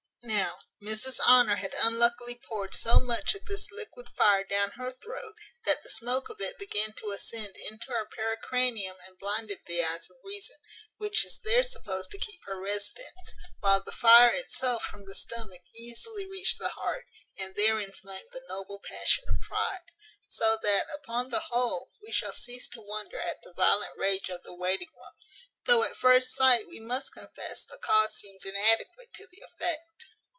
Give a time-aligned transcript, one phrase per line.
[0.23, 5.33] Now, Mrs Honour had unluckily poured so much of this liquid fire down her throat,
[5.65, 10.09] that the smoke of it began to ascend into her pericranium and blinded the eyes
[10.11, 10.57] of Reason,
[10.97, 15.63] which is there supposed to keep her residence, while the fire itself from the stomach
[15.75, 17.05] easily reached the heart,
[17.39, 19.85] and there inflamed the noble passion of pride.
[20.27, 24.43] So that, upon the whole, we shall cease to wonder at the violent rage of
[24.43, 25.19] the waiting woman;
[25.65, 30.05] though at first sight we must confess the cause seems inadequate to the effect.